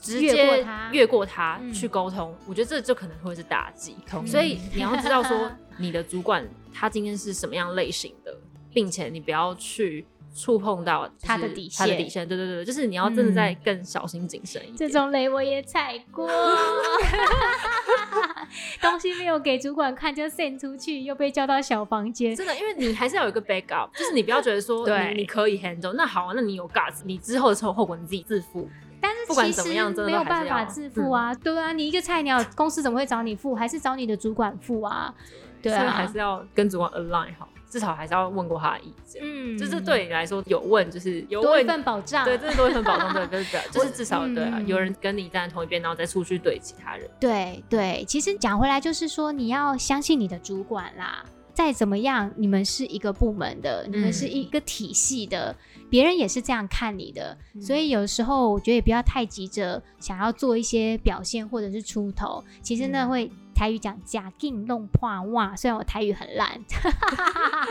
[0.00, 3.96] 直接越过他，越过他去沟通，嗯、我觉得这就可能会是打击。
[4.12, 8.32] 嗯、所以 你要知道说你的主管他今天是什么样类型的，
[8.72, 10.06] 并且你不要去。
[10.34, 14.76] 触碰到他的底线，他的底线，对对对，就是你要真的再更小心谨慎一点。
[14.76, 16.28] 这种雷我也踩过，
[18.80, 22.34] 东西没有给主管看就 send 出去，又被叫到小房间。
[22.34, 28.68] 真的，因为你还是要有一个 backup， 就是你不要觉得说你你可以 handle，那好啊，那你有 guts，你之后的后后果你自己自负。
[29.02, 29.62] 但是其实
[30.04, 35.14] 没有办法自负啊，对啊，你一个菜鸟，公司怎么会找你付，还是找你的主管付啊？
[35.62, 37.48] 对啊，还是要跟主管 align 好。
[37.70, 55.54] 至少还是要问过他的意见，嗯，就是对你来说有问就是有问多一份保障，对，这是多一份保障，对，就是 就是至少对啊，有人跟你站在同一边，然后再出去怼其他人，对对，其实讲回来就是说你要相信你的主管啦，再怎么样，你们是一个部门的，你们是一个体系的，
[55.88, 63.30] 别人也是这样看你的，所以有时候我觉得也不要太急着想要做一些表现或者是出头，其实那会。
[63.60, 66.58] 台语讲假劲弄破哇，虽然我台语很烂，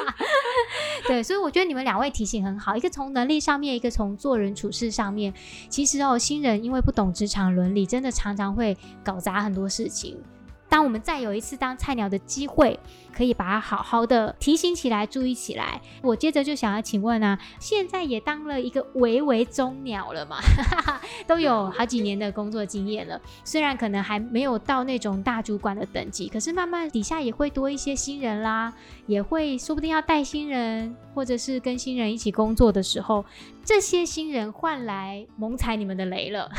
[1.08, 5.34] 对，所以我觉得你们两位提醒很好，一个从能力上面，一个从做人处事上面。
[5.68, 10.16] 其实哦，新人因为不懂职场伦理，真的常常会搞砸很多事情。
[10.70, 12.80] 当我们再有一次当菜鸟的机会，
[13.12, 15.82] 可以把它好好的提醒起来，注意起来。
[16.02, 20.38] 我接着就想要请问啊，现在也当了一个微微中鸟了嘛，
[21.26, 23.20] 都有好几年的工作经验了。
[23.44, 28.72] 虽然可能还没有到那种大主管的等级，可是慢慢底下也会多一些新人啦，
[29.08, 33.26] 也会说不定要带新人，或者是跟新人一起工作的时候，
[33.66, 36.50] 这些新人换来猛踩你们的雷了。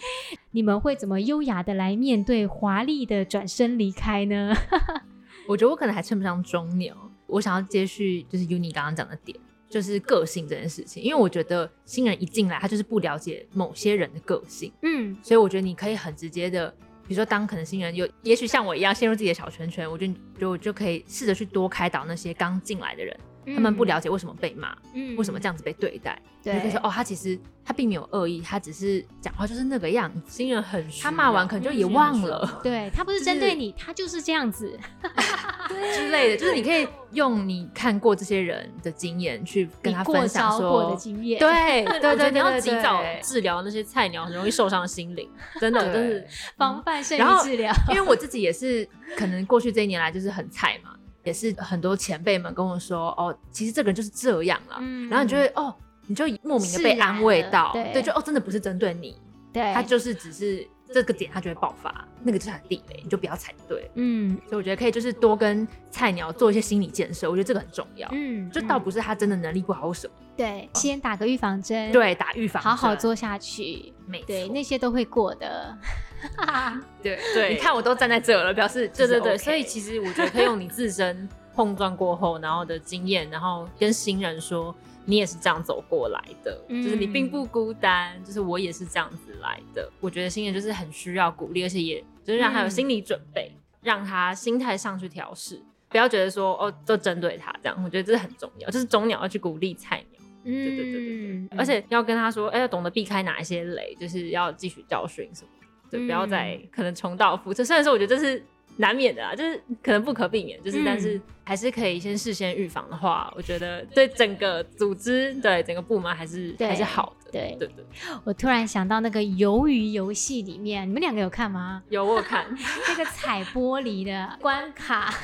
[0.52, 4.54] 你们会怎么优雅的来面对华丽的转身离开呢？
[5.48, 6.94] 我觉得我可能还称不上中鸟。
[7.26, 11.02] 我想要接续就是 Uni 刚刚讲的点，就是个性这件事情。
[11.02, 16.70] 因为我觉得新人一进来，他就是不了解某些人的个性，嗯，所以我觉得你可以很直接的，
[17.06, 23.14] 比如说当可能新人有，也许像我一样陷入自己的小圈圈，我觉得就就可以试着去多开导那些刚进来的人。
[23.48, 34.78] 嗯、他们不了解为什么被骂，嗯，为什么这样子被对待，对，就可以说哦，他其实他并没有恶意，他只是讲话就是那个样子，新人很，他骂完可能就也忘了，对，他不是针对你，他就是这样子
[35.94, 45.28] 之类的，就是你可以用你看过这些人的经验去跟他分享说过的经验，对 对对，对，你要及早治疗那些菜鸟很容易受伤的心灵，
[45.60, 47.72] 真的就是防范胜于治疗。
[47.88, 50.94] 因为我自己也是，可能过去这一年来就是很菜嘛。
[51.28, 55.74] 也是很多前辈们跟我说，哦，其实这个人就是这样了，嗯，然后你就会哦，
[56.06, 59.14] 你就莫名的被安慰到，对，对，就哦，真的不是针对你，
[59.52, 73.92] 对，他就是只是这个点他就会爆发，那个就是地雷，你就不要踩对，嗯，所以我觉得可以就是多跟菜鸟做一些心理建设，我觉得这个很重要，嗯，就倒不是他真的能力不好什么，对，先打个预防针，对，打预防针，好好做下去，
[74.26, 75.76] 对，那些都会过的。
[77.00, 84.74] 对对，你看我都站在这了，表示、对对对，所以其实我觉得可以用你自身碰撞过后，然后的经验，然后跟新人说，
[85.08, 89.90] 你也是这样走过来的，嗯、就是你并不孤单，就是我也是这样子来的。
[90.00, 97.82] 我觉得新人就是很需要鼓励，而且也就是让他有心理准备，嗯、让他心态上去调试，不要觉得说哦，都针对他这样。
[97.82, 100.20] 我觉得这是很重要，就是种鸟要去鼓励菜鸟。
[100.44, 105.48] 嗯，对对对对对，嗯、而且要跟他说，哎，要懂得避开哪一些雷，就是要继续教训什么。
[105.90, 107.64] 对，不要再可能重蹈覆辙。
[107.64, 108.44] 虽然说我觉得这是
[108.78, 117.32] 难免的啊，就是可能不可避免，就是、嗯、但是还是可以先事先预防的话，我觉得对整个组织、对整个部门还是还是好的。
[117.32, 117.84] 对对对，
[118.24, 121.82] 我突然想到那个鱿鱼游戏里面，你们两个有看吗？
[121.88, 122.46] 有，我有看
[122.88, 125.14] 那个踩玻璃的关卡，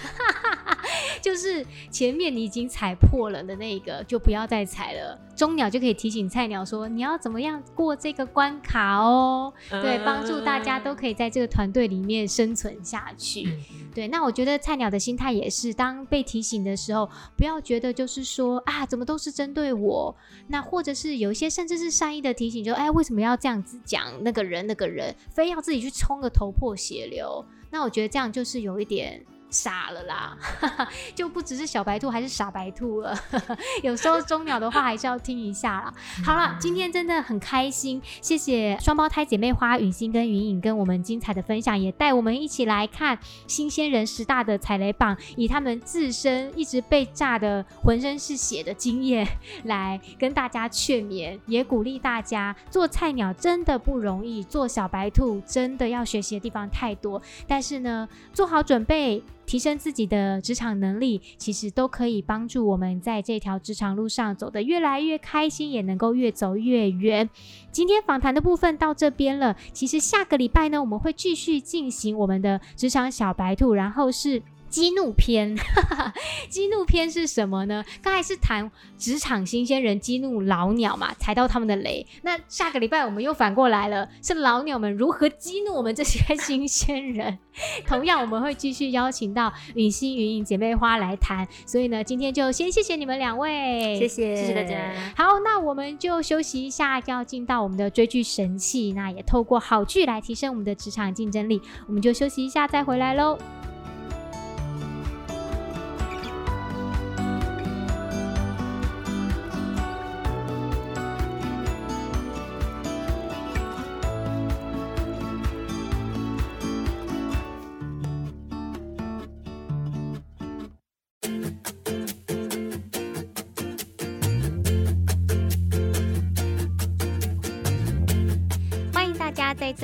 [1.22, 5.18] 就是前面你已经踩破了的那个，就不要再踩了。
[5.34, 13.42] 中鸟就可以提醒菜鸟说，你要怎么样过这个关卡哦，嗯、对，帮助大家都可以在这个团队里面生存下去。
[13.42, 20.14] 嗯、对，那我觉得菜鸟的心态也是，当被提醒的时候，不要觉得就是说啊，怎么都是针对我，
[20.46, 21.93] 那或者是有一些甚至是。
[21.94, 24.66] 善意的提醒，就哎，为什么要这样子讲那个人？
[24.66, 27.44] 那个人非要自己去冲个头破血流？
[27.70, 29.24] 那我觉得这样就是有一点。
[29.54, 30.36] 傻了啦，
[31.14, 33.16] 就不只是小白兔，还是傻白兔了。
[33.84, 35.94] 有时候中鸟的话还是要听一下啦。
[36.24, 49.24] 好了，今天真的很开心，谢谢双胞胎姐妹花允欣跟云颖跟我们精彩的分享，也带我们一起来看新鲜人十大的踩雷榜，以他们自身一直被炸的浑身是血的经验
[49.64, 59.22] 来跟大家劝勉，也鼓励大家做菜鸟真的不容易，做小白兔真的要学习的地方太多，但是呢，做好准备。
[59.46, 67.28] 提升自己的职场能力，其实都可以帮助我们在这条职场路上走得越来越开心，也能够越走越远。
[67.70, 74.42] 今天访谈的部分到这边了，其实下个礼拜呢，我们会继续进行我们的职场小白兔，然后是。
[74.74, 75.56] 激怒篇，
[76.50, 77.84] 激怒篇是什么呢？
[78.02, 82.04] 刚才是谈职场新鲜人激怒老鸟嘛，踩到他们的雷。
[82.22, 87.38] 那下个礼拜我们又反过来了，是老鸟们如何激怒我们这些新鲜人。
[87.86, 91.46] 同样，我们会继续邀请到允欣、云颖姐妹花来谈。
[91.64, 94.92] 所以呢，今天就先谢谢你们两位，谢谢，谢谢大家。
[95.16, 98.92] 好，那我们就休息一下，要进到我们的追剧神器。
[98.94, 101.62] 那也透过好剧来提升我们的职场竞争力。
[101.86, 103.38] 我们就休息一下，再回来喽。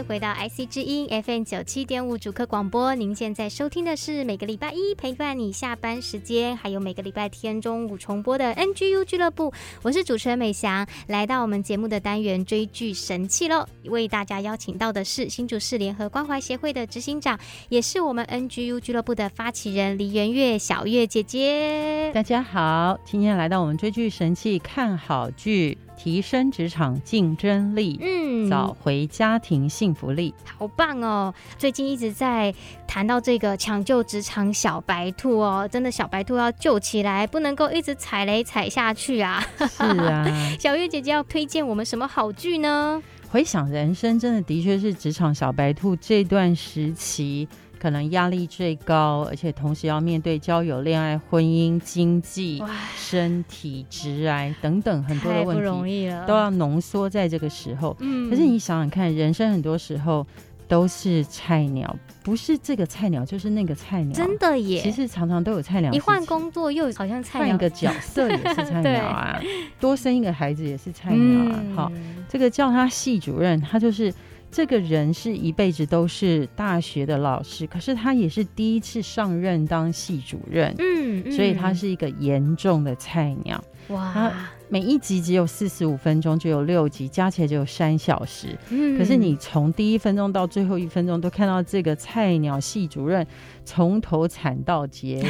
[0.02, 9.52] 回到 IC 之音 FM 九七点五主客广播，您现在收听的是每个礼拜一陪伴你下班时间，还有每个礼拜天中午重播的 NGU 俱乐部。
[9.82, 13.66] 我是主持人美翔，来到我们节目的单元追剧神器喽。
[13.84, 22.10] 为大家邀请到的是新竹市联合关怀协会的执行长，也是我们 NGU 俱乐部的发起人李媛月小月姐姐。
[22.14, 25.76] 大家好，今天来到我们追剧神器，看好剧。
[26.02, 31.34] 提升职场竞争力，嗯，找回家庭幸福力，好棒哦！
[31.58, 32.54] 最近一直在
[32.86, 39.46] 谈到这个抢救职场小白兔哦，真的小白兔要救起来，不能够一直踩雷踩下去啊！
[39.58, 40.24] 是啊，
[40.58, 43.02] 小月姐姐要推荐我们什么好剧呢？
[43.28, 47.46] 回想人生，真的的确是职场小白兔这段时期。
[47.80, 52.62] 可能压力最高，而且同时要面对交友、恋爱、婚姻、经济、
[52.94, 57.96] 身体、职癌等等很多的问题，都要浓缩在这个时候。
[58.00, 60.26] 嗯，可是你想想看，人生很多时候
[60.68, 64.82] 都是菜鸟，不是这个菜鸟就是那个菜鸟，真的耶。
[64.82, 69.40] 其实常常都有菜鸟，一换工作又好像菜鸟，换一个角色也是菜鸟啊，
[69.80, 71.62] 多生一个孩子也是菜鸟啊。
[71.74, 74.12] 好、嗯，这个叫他系主任，他就是。
[74.51, 83.63] 这个人是一辈子都是大学的老师，可是他也是第一次上任当系主任，嗯，嗯，所以他是一个严重的菜鸟。
[83.88, 84.33] 哇！
[84.73, 88.56] 每一集只有四十五分钟，就有六集，加起来就有三小时。
[88.71, 93.27] 嗯，可是你从第一分钟到最后一分钟，都看到这个菜鸟系主任
[93.64, 95.29] 从头惨到结尾。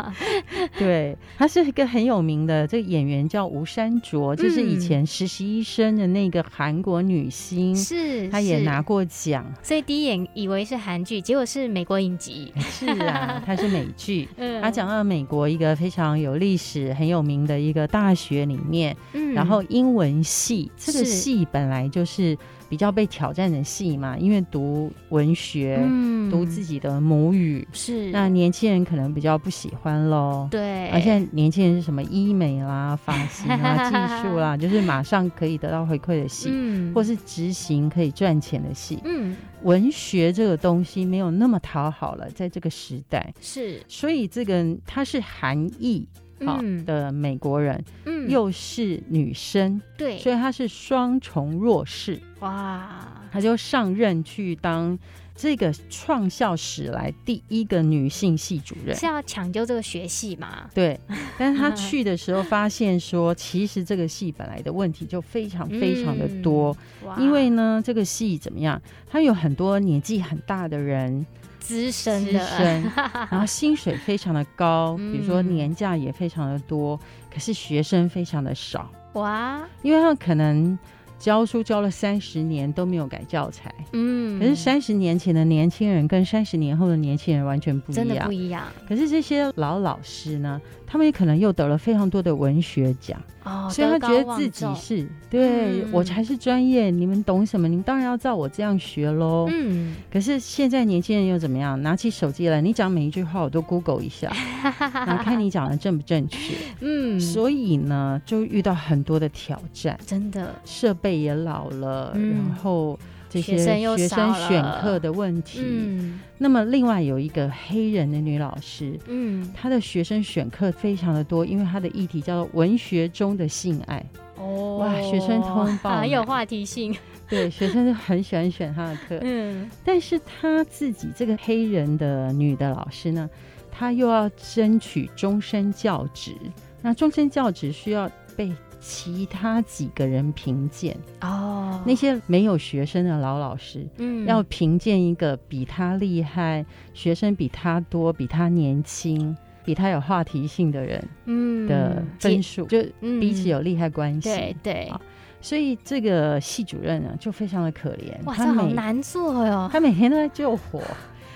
[0.78, 7.76] 对，他是一个很有名的这个演员，叫吴山卓，就是以前实习医生的那个韩国女星。
[7.76, 9.44] 是，她也拿过奖。
[9.62, 12.50] 所以第一眼以为是韩剧，结果是美国影集。
[12.58, 14.26] 是啊，它是美剧。
[14.38, 18.53] 嗯，他讲到美国一个非常有历史、很有名的一个大学里。
[18.56, 18.96] 里面，
[19.34, 22.36] 然后英文系这个系本来就是
[22.68, 30.48] 比较被挑战的系嘛，因为读文学，嗯，读自己的母语是，那年轻人可能比较不喜欢喽。
[30.50, 38.98] 对，而且年轻人是什么医美啦、 发型啦、技术啦， 就是马上可以得到回馈的系，嗯，或是执行可以赚钱的系。
[39.04, 43.32] 嗯，文学这个东西没有那么讨好了，在这个时代。
[43.40, 46.08] 是，所以这个它是韩裔。
[46.44, 54.98] 好的美国人，嗯，又是女生，对，所以她是双重弱势，哇，她就上任去当
[55.34, 60.70] 这个创校史来第一个女性系主任，是要抢救这个学系嘛？
[60.74, 60.98] 对，
[61.36, 68.80] 但是她去的时候发现说， 其实这个系本来的问题就非常非常的多，嗯，因为呢，这个系怎么样？
[69.08, 71.24] 它有很多年纪很大的人。
[71.64, 72.92] 资深的，资深，
[73.30, 76.98] 然后薪水非常的高，比如说年假也非常的多，
[77.32, 78.90] 可是学生非常的少。
[79.14, 80.78] 哇，因为他们可能。
[81.18, 88.62] 教书教了三十年都没有改教材，嗯，可是三十年前的年轻人跟三十年后的年轻人完全不一样，真的不一样。
[88.88, 97.66] 可是这些老老师呢，他们也可能又得了非常多的文学奖，哦，所以他觉得自己是对、嗯、我才是专业，你们懂什么？
[97.68, 99.48] 你们当然要照我这样学喽。
[99.50, 101.80] 嗯，可是现在年轻人又怎么样？
[101.82, 104.30] 拿起手机来，你讲每一句话我都 Google 一下，
[104.78, 106.54] 然后看你讲的正不正确。
[106.80, 112.98] 嗯，所以呢，就遇到很多的挑战，真的设备也老了，嗯、然后
[113.28, 115.60] 这些学生选课的问题。
[115.62, 124.02] 嗯，那么另外有一个黑人的女老师，嗯，她的学生选课非常的多，因为她的议题叫做文学中的性爱。
[124.38, 126.96] 哦，哇，学生通报很有话题性。
[127.28, 129.18] 对，学生就很喜欢选她的课。
[129.20, 133.28] 嗯，但是她自己这个黑人的女的老师呢，
[133.70, 136.34] 她又要争取终身教职。
[136.80, 138.52] 那终身教职需要被
[138.86, 140.94] 其他几个人评鉴。
[141.22, 151.66] 哦，那些没有学生的老老师，嗯，要评鉴一个比他厉害、学生比他多、比他年轻、比他有话题性的人，嗯。
[151.66, 154.92] 的分数，就彼此有利害关系，对对。
[155.40, 160.82] 所以这个系主任呢，就非常的可怜，哇，他好难做哟，他每天都在救火。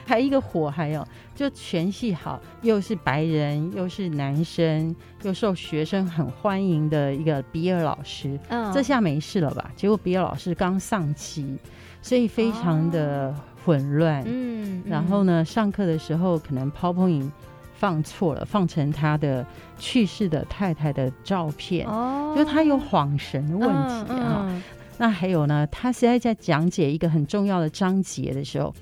[0.09, 8.41] 还一个火，还有就全系好，又是白人，又是男生，又受学生很欢迎的一个比尔老师。
[8.49, 9.71] 嗯，这下没事了吧？
[9.77, 11.59] 结果比尔老师刚丧妻，
[12.01, 13.35] 所以非常的
[13.67, 14.25] 混乱。
[14.27, 17.31] 嗯，然后呢，上课的时候可能 PowerPoint
[17.75, 19.45] 放错了，放成他的
[19.79, 21.87] 去世的太太的照片。
[21.87, 24.63] 哦，就他有恍神的问题啊。
[24.97, 28.75] 那还有呢，他实在在讲解一个很重要的章节的时候。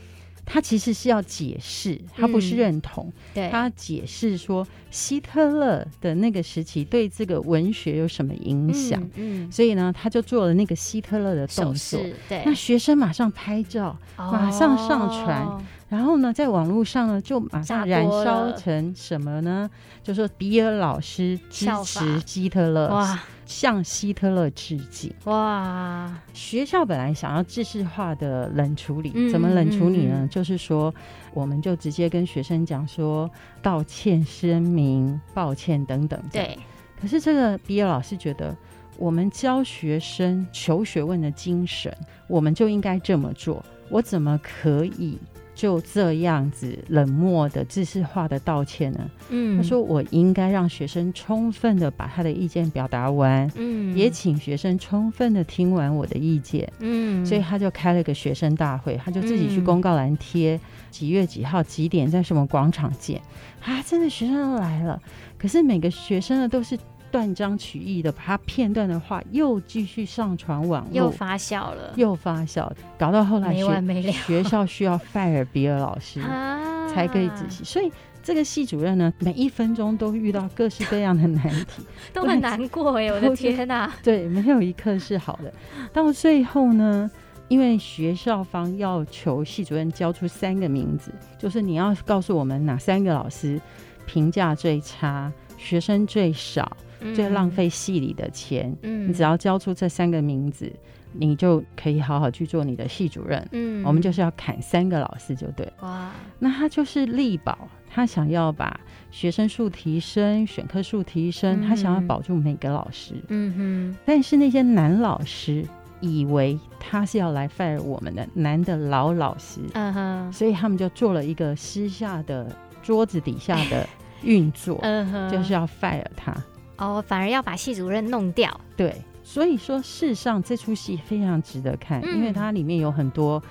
[0.47, 3.05] 他其实是要解释，他不是认同。
[3.09, 9.03] 嗯、对，他解释说希特勒的那个时期对这个文学有什么影响。
[9.17, 12.01] 嗯，嗯，所以呢，他就做了那个希特勒的动作。
[12.29, 19.69] 对，那学生马上拍照，哦、马上上传，然后呢，在网络上呢就马上燃烧成什么呢？
[20.05, 22.89] 就说比尔老师支持希特勒。
[22.89, 23.21] 哇！
[23.47, 26.13] 向希特勒致敬哇！
[26.35, 30.29] 学校本来想要制式化的冷处理，嗯、怎么冷处理呢？
[30.31, 30.93] 就是说，
[31.33, 33.31] 我们就直接跟学生讲说
[33.63, 36.21] 道歉声明、抱歉等等。
[36.31, 36.59] 对。
[37.01, 38.57] 可是这个毕业老师觉得，
[38.97, 41.95] 我们教学生求学问的精神，
[42.27, 43.65] 我们就应该这么做。
[43.89, 45.19] 我怎么可以？
[45.57, 49.11] 就这样子冷漠的、知识化的道歉呢？
[49.31, 63.19] 嗯，他说我应该让学生充分的把他的意见表达完，嗯，也请学生充分的听完我的意见，嗯，所以他就开了个学生大会，他就自己去公告栏贴几月几号几点在什么广场见，
[63.65, 65.01] 啊，真的学生都来了，
[65.39, 66.79] 可是每个学生呢都是。
[67.17, 77.91] 断章取义的把它片段的话又继续上传网络，又发酵了，又发酵，搞到后来学没完没了， 学校需要 fire 别的老师啊才可以仔细，所以。
[78.23, 83.07] 这个系主任呢，每一分钟都遇到各式各样的难题， 都很难过哎！
[83.07, 85.55] 我的天哪， 对，没有一刻是好的。
[85.93, 87.09] 到最后呢，
[87.47, 93.61] 因为学校方要求系主任交出三个名字，就是你要告诉我们哪三个老师
[94.07, 98.75] 评价最差，学生最少，嗯、最浪费系里的钱。
[98.83, 100.73] 嗯，你只要交出这三个名字，
[101.13, 103.47] 你就可以好好去做你的系主任。
[103.53, 105.71] 嗯，我们就是要砍三个老师就对。
[105.81, 107.57] 哇，那他就是力保。
[107.89, 108.79] 他想要把
[109.11, 113.15] 学生数提升，选课数提升，他想要保住每个老师。
[113.29, 113.97] 嗯哼。
[114.05, 115.65] 但是那些男老师
[116.01, 119.61] 以为他是要来 fire 我们的男的老老师。
[119.73, 120.33] 嗯哼。
[120.33, 123.89] 所以他们就做了一个私下的桌子底下的
[124.23, 124.79] 运作。
[124.85, 125.31] 嗯哼。
[125.31, 126.37] 就是要 fire 他。
[126.79, 128.61] 哦，反而要把系主任弄掉。
[128.77, 128.95] 对。
[129.23, 133.43] 所以说，事实上这出戏非常值得看，因为它里面有很多。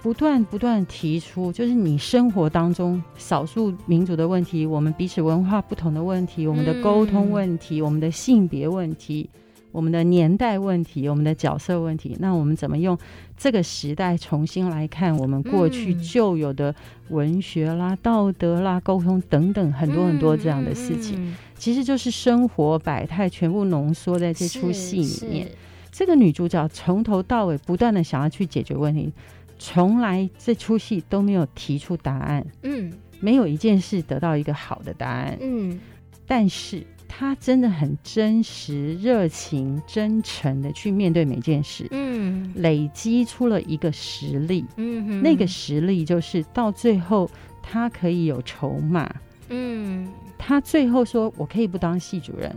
[0.00, 9.30] 不断不断提出，就是你生活当中少数民族的问题，我们彼此文化不同的问题，我们的沟通问题，我们的性别问题，
[9.72, 12.14] 我们的年代问题，我们的角色问题。
[12.20, 12.98] 那我们怎么用
[13.34, 16.74] 这个时代重新来看我们过去旧有的
[17.08, 25.48] 文学啦、道德啦、沟通等等很多很多这样的事情，其实就是生活百态全部浓缩在这出戏里面。
[25.90, 29.10] 这个女主角从头到尾不断的想要去解决问题。
[29.58, 35.80] 从来这出戏都没有提出答案，嗯，没有一件事得到一个好的答案，嗯，
[36.26, 47.30] 但是她真的很真实、热情、真诚的去面对每件事，嗯，累积出了一个实力，嗯，那个实力就是到最后
[47.62, 49.10] 她可以有筹码，
[49.48, 50.06] 嗯，
[50.38, 52.54] 他最后说我可以不当系主任。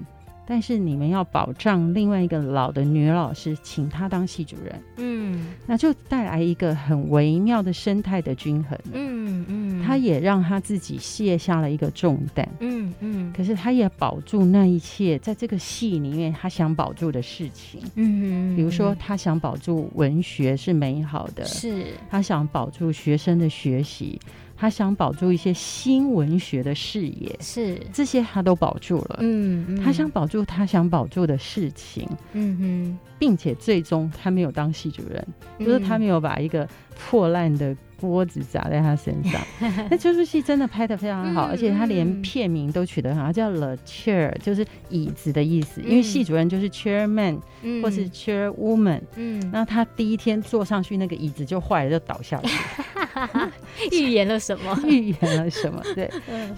[0.49, 24.17] 但是你们要保障另外一个老的女老师，请她当系主任，嗯，那就带来一个很微妙的生态的均衡，嗯嗯，他也让他自己卸下了一个重担，嗯嗯，可是他也保住那一切，在这个戏里面他想保住的事情，嗯嗯，比如说他想保住文学是美好的，是，他想保住学生的学习。
[24.57, 27.79] 他想保住一些新文学的视野，是。
[27.93, 29.19] 这些他都保住了。
[29.21, 35.27] 嗯，嗯，他想保住他想保住的事情，嗯哼，并且最终他没有当系主任，
[35.59, 37.75] 嗯，就是他没有把一个破烂的。
[37.99, 39.41] 锅子砸在他身上，
[39.89, 45.81] 那这出戏真的拍的非常好，嗯、而且他连片名都取得很好，叫 The Chair，就是椅子的意思。
[45.81, 52.49] 嗯、因为系主任就是 Chairman，嗯、或是 Chairwoman，嗯，那他第一天坐上去，那个椅子就坏了，就倒下去。
[53.91, 54.77] 预言了什么？
[54.85, 55.81] 预言了什么？
[55.95, 56.09] 对，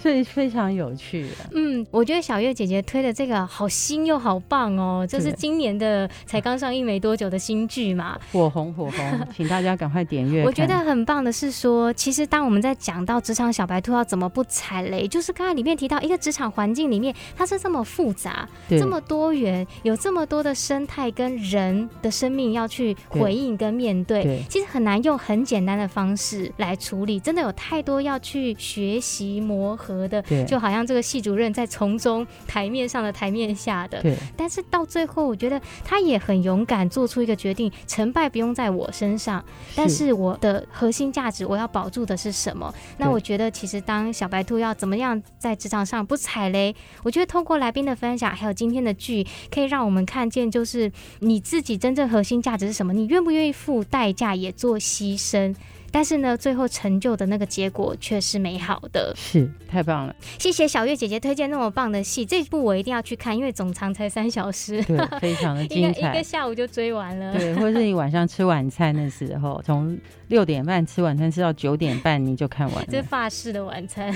[0.02, 1.30] 所以非常有趣的。
[1.54, 10.44] 嗯，我觉得小月姐姐推的这个好新又好棒哦，这是今年的才刚上映没多久的新剧嘛，火红火红， 请大家赶快点阅。
[10.44, 11.30] 我觉得很棒的。
[11.32, 34.04] 是说，其实当我们在讲到职场小白兔要怎么不踩雷，就是刚才里面提到一个职场环境里面，它是这么复杂、这么多元，有这么多的生态跟人的生命要去回应跟面对，对，其实很难用很简单的方式来处理，真的有太多要去学习磨合的，就好像这个系主任在从中台面上的台面下的，
[34.36, 39.46] 但是到最后，我觉得他也很勇敢做出一个决定，成败不用在我身上，
[39.76, 41.20] 但是我的核心价。
[41.20, 42.74] 价值我要保住的是什么？
[42.98, 46.74] 那我觉得其实当小白兔要怎么样在职场上不踩雷？
[47.04, 50.90] 我觉得通过来宾的分享，还有今天的剧，可以让我们看见，就是
[51.20, 52.94] 你自己真正核心价值是什么？
[52.94, 55.54] 你愿不愿意付代价也做牺牲？
[55.92, 60.16] 但是呢，最后成就的那个结果却是美好的，是太棒了。
[60.38, 67.34] 谢谢小月姐姐推荐那么棒的戏，这部我一定要去看，因为总长才三小时，对，非常的精彩， 一个下午就追完了。
[67.34, 72.88] 对，或者是你晚上吃晚餐的时候，从六点半吃晚餐吃到九点半，你就看完了。
[72.90, 74.16] 这法式的晚餐，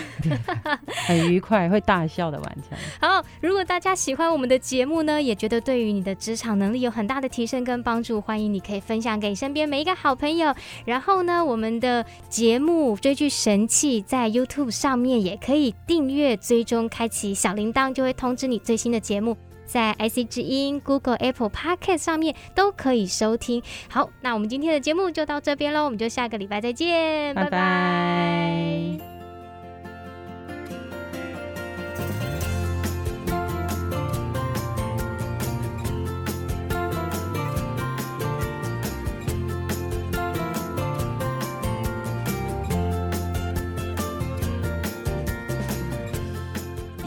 [1.07, 2.77] 很愉快，会大笑的晚餐。
[3.01, 10.53] 好，如果大家喜欢我们的节目呢，也觉得对于你的职场能力有很大的提升跟帮助，欢迎你可以分享给身边每一个好朋友。
[10.85, 11.62] 然后呢，我们。
[11.63, 23.63] 我们的节目追剧神器在 YouTube 上面也可以订阅追踪，开启小铃铛就会通知你最新的节目，在 IC 之音、Google、Apple Podcast 上面都可以收听。
[23.87, 27.49] 好，那我们今天的节目就到这边喽，我们就下个礼拜再见，拜拜。
[27.49, 29.12] 拜拜。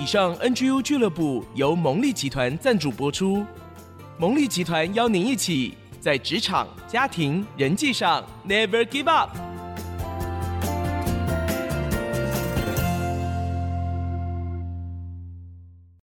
[0.06, 3.44] 上 NGU 俱乐部由蒙利集团赞助播出。
[4.18, 9.55] 蒙利集团邀您一起在职场、家庭、人际上 Never Give Up。